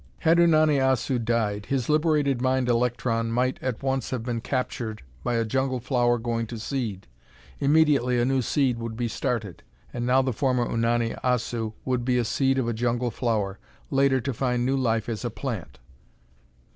Had 0.21 0.39
Unani 0.39 0.79
Assu 0.79 1.23
died, 1.23 1.67
his 1.67 1.87
liberated 1.87 2.41
mind 2.41 2.67
electron 2.67 3.31
might 3.31 3.61
at 3.61 3.83
once 3.83 4.09
have 4.09 4.23
been 4.23 4.41
captured 4.41 5.03
by 5.23 5.35
a 5.35 5.45
jungle 5.45 5.79
flower 5.79 6.17
going 6.17 6.47
to 6.47 6.57
seed. 6.57 7.05
Immediately 7.59 8.19
a 8.19 8.25
new 8.25 8.41
seed 8.41 8.79
would 8.79 8.97
be 8.97 9.07
started. 9.07 9.61
And 9.93 10.07
now 10.07 10.23
the 10.23 10.33
former 10.33 10.65
Unani 10.65 11.21
Assu 11.21 11.73
would 11.85 12.03
be 12.03 12.17
a 12.17 12.25
seed 12.25 12.57
of 12.57 12.67
a 12.67 12.73
jungle 12.73 13.11
flower, 13.11 13.59
later 13.91 14.19
to 14.19 14.33
find 14.33 14.65
new 14.65 14.75
life 14.75 15.07
as 15.07 15.23
a 15.23 15.29
plant." 15.29 15.77